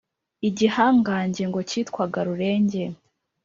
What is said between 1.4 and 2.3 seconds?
ngo cyitwaga